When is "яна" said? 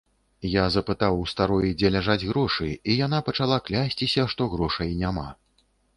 3.05-3.19